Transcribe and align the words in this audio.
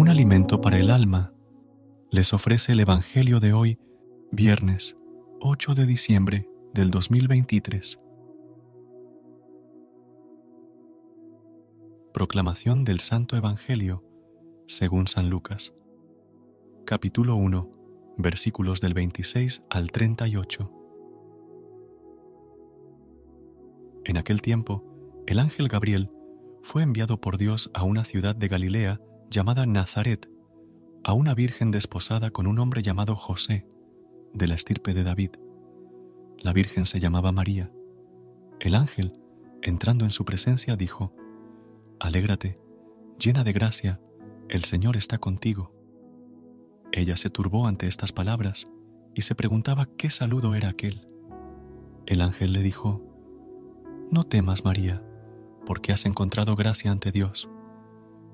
Un 0.00 0.08
alimento 0.08 0.62
para 0.62 0.78
el 0.78 0.90
alma, 0.90 1.34
les 2.10 2.32
ofrece 2.32 2.72
el 2.72 2.80
Evangelio 2.80 3.38
de 3.38 3.52
hoy, 3.52 3.78
viernes 4.32 4.96
8 5.42 5.74
de 5.74 5.84
diciembre 5.84 6.48
del 6.72 6.90
2023. 6.90 8.00
Proclamación 12.14 12.84
del 12.84 13.00
Santo 13.00 13.36
Evangelio 13.36 14.02
según 14.66 15.06
San 15.06 15.28
Lucas. 15.28 15.74
Capítulo 16.86 17.36
1, 17.36 17.70
versículos 18.16 18.80
del 18.80 18.94
26 18.94 19.64
al 19.68 19.90
38. 19.90 20.72
En 24.06 24.16
aquel 24.16 24.40
tiempo, 24.40 24.82
el 25.26 25.38
ángel 25.38 25.68
Gabriel 25.68 26.10
fue 26.62 26.84
enviado 26.84 27.20
por 27.20 27.36
Dios 27.36 27.70
a 27.74 27.82
una 27.82 28.06
ciudad 28.06 28.34
de 28.34 28.48
Galilea 28.48 28.98
llamada 29.30 29.64
Nazaret, 29.64 30.28
a 31.04 31.12
una 31.12 31.34
virgen 31.34 31.70
desposada 31.70 32.32
con 32.32 32.48
un 32.48 32.58
hombre 32.58 32.82
llamado 32.82 33.14
José, 33.14 33.64
de 34.34 34.48
la 34.48 34.54
estirpe 34.54 34.92
de 34.92 35.04
David. 35.04 35.30
La 36.38 36.52
virgen 36.52 36.84
se 36.84 36.98
llamaba 36.98 37.30
María. 37.30 37.70
El 38.58 38.74
ángel, 38.74 39.20
entrando 39.62 40.04
en 40.04 40.10
su 40.10 40.24
presencia, 40.24 40.74
dijo, 40.74 41.14
Alégrate, 42.00 42.58
llena 43.20 43.44
de 43.44 43.52
gracia, 43.52 44.00
el 44.48 44.64
Señor 44.64 44.96
está 44.96 45.18
contigo. 45.18 45.72
Ella 46.90 47.16
se 47.16 47.30
turbó 47.30 47.68
ante 47.68 47.86
estas 47.86 48.10
palabras 48.10 48.66
y 49.14 49.22
se 49.22 49.36
preguntaba 49.36 49.86
qué 49.96 50.10
saludo 50.10 50.56
era 50.56 50.68
aquel. 50.68 51.06
El 52.06 52.20
ángel 52.20 52.52
le 52.52 52.62
dijo, 52.62 53.00
No 54.10 54.24
temas, 54.24 54.64
María, 54.64 55.04
porque 55.66 55.92
has 55.92 56.04
encontrado 56.04 56.56
gracia 56.56 56.90
ante 56.90 57.12
Dios 57.12 57.48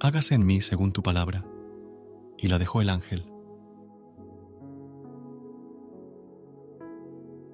hágase 0.00 0.34
en 0.34 0.46
mí 0.46 0.60
según 0.60 0.92
tu 0.92 1.02
palabra. 1.02 1.44
Y 2.38 2.48
la 2.48 2.58
dejó 2.58 2.80
el 2.80 2.90
ángel. 2.90 3.30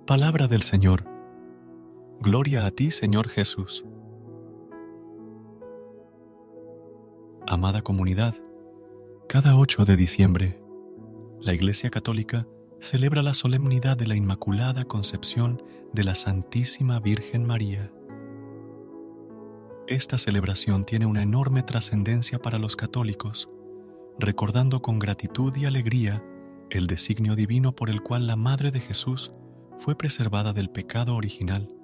Palabra 0.06 0.48
del 0.48 0.62
Señor. 0.62 1.04
Gloria 2.20 2.66
a 2.66 2.70
ti, 2.70 2.90
Señor 2.90 3.28
Jesús. 3.28 3.84
Amada 7.46 7.82
comunidad, 7.82 8.34
cada 9.28 9.56
8 9.56 9.84
de 9.84 9.96
diciembre, 9.96 10.60
la 11.40 11.54
Iglesia 11.54 11.90
Católica 11.90 12.46
celebra 12.80 13.22
la 13.22 13.34
solemnidad 13.34 13.96
de 13.96 14.06
la 14.06 14.16
Inmaculada 14.16 14.84
Concepción 14.84 15.62
de 15.92 16.04
la 16.04 16.14
Santísima 16.14 17.00
Virgen 17.00 17.44
María. 17.46 17.92
Esta 19.90 20.18
celebración 20.18 20.84
tiene 20.84 21.04
una 21.04 21.20
enorme 21.20 21.64
trascendencia 21.64 22.40
para 22.40 22.60
los 22.60 22.76
católicos, 22.76 23.48
recordando 24.20 24.82
con 24.82 25.00
gratitud 25.00 25.52
y 25.56 25.64
alegría 25.64 26.22
el 26.70 26.86
designio 26.86 27.34
divino 27.34 27.74
por 27.74 27.90
el 27.90 28.00
cual 28.00 28.28
la 28.28 28.36
Madre 28.36 28.70
de 28.70 28.78
Jesús 28.78 29.32
fue 29.80 29.98
preservada 29.98 30.52
del 30.52 30.70
pecado 30.70 31.16
original 31.16 31.74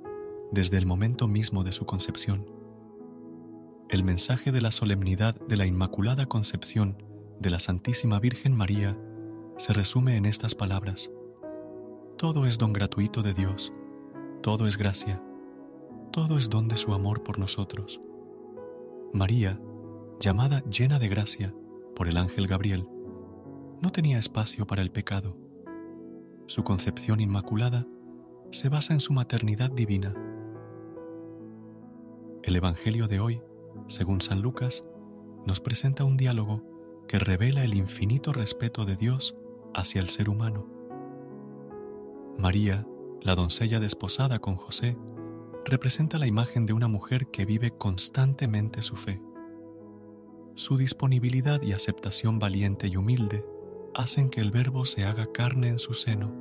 desde 0.53 0.79
el 0.79 0.87
momento 0.87 1.27
mismo 1.27 1.65
de 1.65 1.73
su 1.73 1.85
concepción. 1.85 2.49
El 3.89 4.05
mensaje 4.05 4.53
de 4.53 4.61
la 4.61 4.71
solemnidad 4.71 5.35
de 5.49 5.57
la 5.57 5.67
Inmaculada 5.67 6.27
Concepción 6.27 7.03
de 7.41 7.51
la 7.51 7.59
Santísima 7.59 8.21
Virgen 8.21 8.55
María 8.55 8.97
se 9.57 9.73
resume 9.73 10.17
en 10.17 10.27
estas 10.27 10.55
palabras. 10.55 11.11
Todo 12.19 12.47
es 12.47 12.57
don 12.57 12.73
gratuito 12.73 13.23
de 13.23 13.35
Dios, 13.35 13.73
todo 14.43 14.69
es 14.69 14.77
gracia 14.77 15.21
todo 16.11 16.39
es 16.39 16.51
don 16.51 16.69
de 16.69 16.77
su 16.77 16.95
amor 16.95 17.23
por 17.23 17.39
nosotros. 17.39 18.01
María, 19.13 19.61
llamada 20.21 20.63
llena 20.65 20.99
de 20.99 21.09
gracia 21.09 21.55
por 21.95 22.09
el 22.09 22.17
ángel 22.17 22.47
Gabriel, 22.47 22.89
no 23.81 23.91
tenía 23.91 24.19
espacio 24.19 24.67
para 24.67 24.83
el 24.83 24.91
pecado. 24.91 25.37
Su 26.47 26.65
concepción 26.65 27.21
inmaculada 27.21 27.87
se 28.51 28.69
basa 28.69 28.93
en 28.93 29.01
su 29.01 29.13
maternidad 29.13 29.71
divina. 29.71 30.15
El 32.43 32.57
Evangelio 32.57 33.09
de 33.09 33.21
hoy, 33.21 33.43
según 33.89 34.21
San 34.21 34.41
Lucas, 34.41 34.85
nos 35.45 35.61
presenta 35.61 36.05
un 36.05 36.17
diálogo 36.17 36.63
que 37.09 37.19
revela 37.19 37.65
el 37.65 37.75
infinito 37.75 38.33
respeto 38.33 38.85
de 38.85 38.97
Dios 38.97 39.35
hacia 39.75 40.01
el 40.01 40.09
ser 40.09 40.29
humano. 40.29 40.67
María, 42.39 42.87
la 43.23 43.35
doncella 43.35 43.81
desposada 43.81 44.39
con 44.39 44.57
José, 44.57 44.97
representa 45.67 46.17
la 46.19 46.29
imagen 46.29 46.65
de 46.65 46.73
una 46.73 46.87
mujer 46.87 47.27
que 47.27 47.45
vive 47.45 47.73
constantemente 47.73 48.83
su 48.83 48.95
fe. 48.95 49.21
Su 50.55 50.77
disponibilidad 50.77 51.61
y 51.61 51.73
aceptación 51.73 52.39
valiente 52.39 52.87
y 52.87 52.97
humilde 52.97 53.45
hacen 53.95 54.31
que 54.31 54.41
el 54.41 54.53
Verbo 54.53 54.87
se 54.87 55.05
haga 55.05 55.31
carne 55.33 55.69
en 55.69 55.79
su 55.81 55.95
seno. 55.95 56.33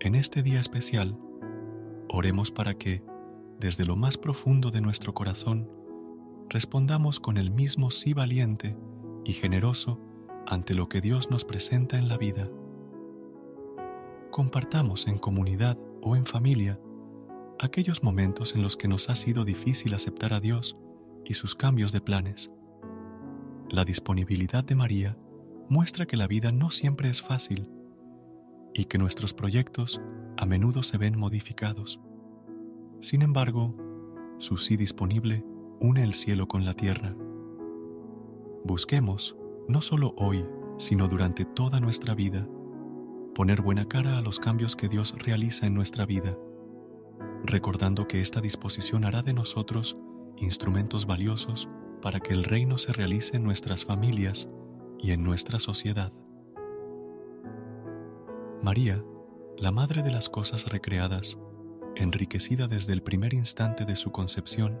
En 0.00 0.14
este 0.14 0.42
día 0.42 0.60
especial, 0.60 1.18
oremos 2.08 2.52
para 2.52 2.74
que, 2.74 3.02
desde 3.58 3.84
lo 3.84 3.96
más 3.96 4.18
profundo 4.18 4.70
de 4.70 4.80
nuestro 4.80 5.12
corazón, 5.12 5.68
respondamos 6.48 7.18
con 7.18 7.36
el 7.36 7.50
mismo 7.50 7.90
sí 7.90 8.14
valiente 8.14 8.76
y 9.24 9.32
generoso 9.32 9.98
ante 10.46 10.74
lo 10.74 10.88
que 10.88 11.00
Dios 11.00 11.28
nos 11.28 11.44
presenta 11.44 11.98
en 11.98 12.08
la 12.08 12.18
vida. 12.18 12.48
Compartamos 14.30 15.08
en 15.08 15.18
comunidad 15.18 15.76
o 16.00 16.14
en 16.14 16.24
familia 16.24 16.78
aquellos 17.60 18.02
momentos 18.02 18.54
en 18.54 18.62
los 18.62 18.76
que 18.76 18.88
nos 18.88 19.10
ha 19.10 19.16
sido 19.16 19.44
difícil 19.44 19.94
aceptar 19.94 20.32
a 20.32 20.40
Dios 20.40 20.76
y 21.24 21.34
sus 21.34 21.54
cambios 21.54 21.92
de 21.92 22.00
planes. 22.00 22.50
La 23.68 23.84
disponibilidad 23.84 24.64
de 24.64 24.74
María 24.74 25.18
muestra 25.68 26.06
que 26.06 26.16
la 26.16 26.26
vida 26.26 26.52
no 26.52 26.70
siempre 26.70 27.10
es 27.10 27.20
fácil 27.20 27.70
y 28.74 28.84
que 28.84 28.98
nuestros 28.98 29.34
proyectos 29.34 30.00
a 30.36 30.46
menudo 30.46 30.82
se 30.82 30.98
ven 30.98 31.18
modificados. 31.18 32.00
Sin 33.00 33.22
embargo, 33.22 33.74
su 34.38 34.56
sí 34.56 34.76
disponible 34.76 35.44
une 35.80 36.04
el 36.04 36.14
cielo 36.14 36.46
con 36.46 36.64
la 36.64 36.74
tierra. 36.74 37.16
Busquemos, 38.64 39.36
no 39.68 39.82
solo 39.82 40.14
hoy, 40.16 40.46
sino 40.78 41.08
durante 41.08 41.44
toda 41.44 41.80
nuestra 41.80 42.14
vida, 42.14 42.48
poner 43.34 43.62
buena 43.62 43.86
cara 43.86 44.16
a 44.16 44.22
los 44.22 44.38
cambios 44.38 44.76
que 44.76 44.88
Dios 44.88 45.14
realiza 45.18 45.66
en 45.66 45.74
nuestra 45.74 46.06
vida 46.06 46.38
recordando 47.44 48.06
que 48.06 48.20
esta 48.20 48.40
disposición 48.40 49.04
hará 49.04 49.22
de 49.22 49.32
nosotros 49.32 49.96
instrumentos 50.36 51.06
valiosos 51.06 51.68
para 52.02 52.20
que 52.20 52.32
el 52.32 52.44
reino 52.44 52.78
se 52.78 52.92
realice 52.92 53.36
en 53.36 53.44
nuestras 53.44 53.84
familias 53.84 54.48
y 54.98 55.12
en 55.12 55.22
nuestra 55.22 55.58
sociedad. 55.58 56.12
María, 58.62 59.02
la 59.56 59.70
Madre 59.70 60.02
de 60.02 60.10
las 60.10 60.28
Cosas 60.28 60.66
Recreadas, 60.66 61.38
enriquecida 61.96 62.68
desde 62.68 62.92
el 62.92 63.02
primer 63.02 63.34
instante 63.34 63.84
de 63.84 63.96
su 63.96 64.12
concepción, 64.12 64.78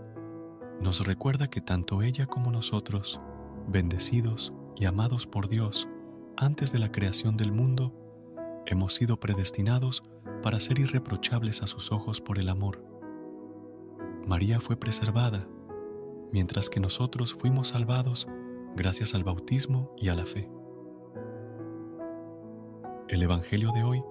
nos 0.80 1.04
recuerda 1.04 1.48
que 1.48 1.60
tanto 1.60 2.02
ella 2.02 2.26
como 2.26 2.52
nosotros, 2.52 3.18
bendecidos 3.66 4.52
y 4.76 4.84
amados 4.84 5.26
por 5.26 5.48
Dios 5.48 5.88
antes 6.36 6.72
de 6.72 6.78
la 6.78 6.92
creación 6.92 7.36
del 7.36 7.50
mundo, 7.50 7.92
hemos 8.66 8.94
sido 8.94 9.18
predestinados 9.18 10.04
para 10.42 10.60
ser 10.60 10.78
irreprochables 10.78 11.62
a 11.62 11.66
sus 11.66 11.92
ojos 11.92 12.20
por 12.20 12.38
el 12.38 12.48
amor. 12.48 12.84
María 14.26 14.60
fue 14.60 14.76
preservada, 14.76 15.48
mientras 16.32 16.68
que 16.70 16.80
nosotros 16.80 17.34
fuimos 17.34 17.68
salvados 17.68 18.28
gracias 18.76 19.14
al 19.14 19.24
bautismo 19.24 19.94
y 19.96 20.08
a 20.08 20.14
la 20.14 20.26
fe. 20.26 20.50
El 23.08 23.22
Evangelio 23.22 23.72
de 23.72 23.82
hoy 23.82 24.02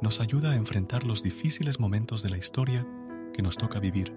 nos 0.00 0.20
ayuda 0.20 0.52
a 0.52 0.56
enfrentar 0.56 1.04
los 1.04 1.22
difíciles 1.22 1.80
momentos 1.80 2.22
de 2.22 2.30
la 2.30 2.38
historia 2.38 2.86
que 3.32 3.42
nos 3.42 3.56
toca 3.56 3.80
vivir, 3.80 4.14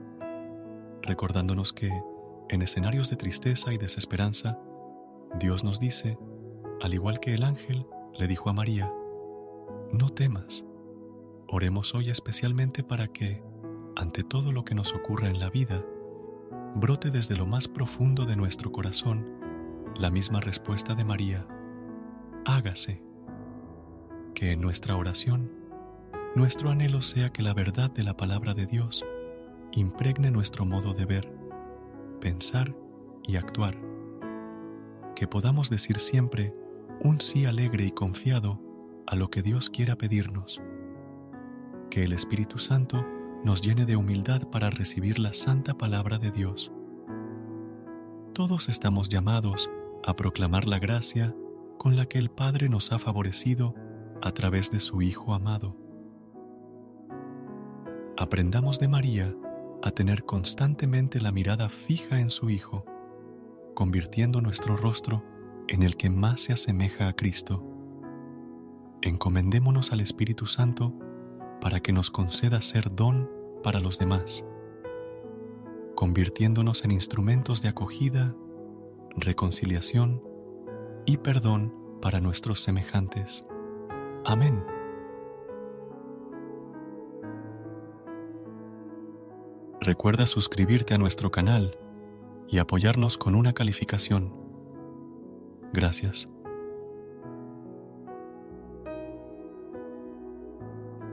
recordándonos 1.01 1.73
que, 1.73 1.89
en 2.49 2.61
escenarios 2.61 3.09
de 3.09 3.15
tristeza 3.15 3.73
y 3.73 3.77
desesperanza, 3.77 4.59
Dios 5.39 5.63
nos 5.63 5.79
dice, 5.79 6.17
al 6.81 6.93
igual 6.93 7.19
que 7.19 7.33
el 7.33 7.43
ángel 7.43 7.85
le 8.17 8.27
dijo 8.27 8.49
a 8.49 8.53
María, 8.53 8.93
no 9.91 10.09
temas. 10.09 10.63
Oremos 11.51 11.95
hoy 11.95 12.11
especialmente 12.11 12.83
para 12.83 13.07
que, 13.07 13.41
ante 13.95 14.23
todo 14.23 14.51
lo 14.51 14.63
que 14.63 14.75
nos 14.75 14.93
ocurra 14.93 15.29
en 15.29 15.39
la 15.39 15.49
vida, 15.49 15.83
brote 16.75 17.09
desde 17.09 17.35
lo 17.35 17.47
más 17.47 17.67
profundo 17.67 18.25
de 18.25 18.35
nuestro 18.35 18.71
corazón 18.71 19.25
la 19.95 20.11
misma 20.11 20.41
respuesta 20.41 20.93
de 20.93 21.03
María, 21.03 21.47
hágase. 22.45 23.01
Que 24.35 24.51
en 24.51 24.61
nuestra 24.61 24.95
oración 24.95 25.51
nuestro 26.35 26.69
anhelo 26.69 27.01
sea 27.01 27.31
que 27.31 27.41
la 27.41 27.55
verdad 27.55 27.89
de 27.89 28.03
la 28.03 28.15
palabra 28.15 28.53
de 28.53 28.67
Dios 28.67 29.03
impregne 29.71 30.29
nuestro 30.29 30.65
modo 30.65 30.93
de 30.93 31.07
ver, 31.07 31.33
pensar 32.21 32.75
y 33.23 33.37
actuar. 33.37 33.75
Que 35.15 35.27
podamos 35.27 35.71
decir 35.71 35.99
siempre 35.99 36.53
un 37.01 37.19
sí 37.19 37.47
alegre 37.47 37.85
y 37.85 37.91
confiado 37.91 38.61
a 39.07 39.15
lo 39.15 39.31
que 39.31 39.41
Dios 39.41 39.71
quiera 39.71 39.95
pedirnos. 39.95 40.61
Que 41.89 42.03
el 42.03 42.13
Espíritu 42.13 42.57
Santo 42.57 43.05
nos 43.43 43.61
llene 43.61 43.85
de 43.85 43.95
humildad 43.95 44.43
para 44.49 44.69
recibir 44.69 45.19
la 45.19 45.33
santa 45.33 45.77
palabra 45.77 46.19
de 46.19 46.31
Dios. 46.31 46.71
Todos 48.33 48.69
estamos 48.69 49.09
llamados 49.09 49.69
a 50.05 50.15
proclamar 50.15 50.65
la 50.65 50.79
gracia 50.79 51.35
con 51.77 51.95
la 51.95 52.05
que 52.05 52.19
el 52.19 52.29
Padre 52.29 52.69
nos 52.69 52.91
ha 52.91 52.99
favorecido 52.99 53.73
a 54.21 54.31
través 54.31 54.69
de 54.71 54.79
su 54.79 55.01
Hijo 55.01 55.33
amado 55.33 55.75
aprendamos 58.19 58.81
de 58.81 58.89
María 58.89 59.33
a 59.81 59.91
tener 59.91 60.25
constantemente 60.25 61.21
la 61.21 61.31
mirada 61.31 61.69
fija 61.69 62.19
en 62.19 62.29
su 62.29 62.49
Hijo, 62.49 62.83
convirtiendo 63.73 64.41
nuestro 64.41 64.75
rostro 64.75 65.23
en 65.69 65.83
el 65.83 65.95
que 65.95 66.09
más 66.09 66.41
se 66.41 66.51
asemeja 66.51 67.07
a 67.07 67.13
Cristo. 67.13 67.63
Encomendémonos 69.01 69.93
al 69.93 70.01
Espíritu 70.01 70.47
Santo 70.47 70.93
para 71.61 71.79
que 71.79 71.93
nos 71.93 72.11
conceda 72.11 72.61
ser 72.61 72.93
don 72.95 73.29
para 73.63 73.79
los 73.79 73.99
demás, 73.99 74.45
convirtiéndonos 75.95 76.83
en 76.85 76.91
instrumentos 76.91 77.61
de 77.61 77.69
acogida, 77.69 78.35
reconciliación 79.15 80.23
y 81.05 81.17
perdón 81.17 81.73
para 82.01 82.21
nuestros 82.21 82.61
semejantes. 82.61 83.45
Amén. 84.25 84.63
Recuerda 89.81 90.27
suscribirte 90.27 90.93
a 90.93 90.97
nuestro 90.97 91.31
canal 91.31 91.77
y 92.47 92.57
apoyarnos 92.57 93.17
con 93.17 93.35
una 93.35 93.53
calificación. 93.53 94.33
Gracias. 95.73 96.27